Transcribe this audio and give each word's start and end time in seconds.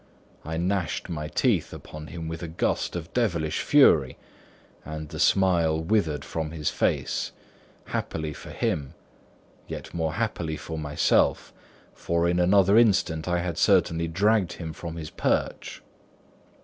I 0.43 0.57
gnashed 0.57 1.09
my 1.09 1.27
teeth 1.27 1.71
upon 1.71 2.07
him 2.07 2.27
with 2.27 2.41
a 2.41 2.47
gust 2.47 2.95
of 2.95 3.13
devilish 3.13 3.61
fury; 3.61 4.17
and 4.83 5.07
the 5.09 5.19
smile 5.19 5.79
withered 5.79 6.25
from 6.25 6.49
his 6.49 6.71
face—happily 6.71 8.33
for 8.33 8.49
him—yet 8.49 9.93
more 9.93 10.13
happily 10.13 10.57
for 10.57 10.79
myself, 10.79 11.53
for 11.93 12.27
in 12.27 12.39
another 12.39 12.79
instant 12.79 13.27
I 13.27 13.41
had 13.41 13.59
certainly 13.59 14.07
dragged 14.07 14.53
him 14.53 14.73
from 14.73 14.95
his 14.95 15.11
perch. 15.11 15.83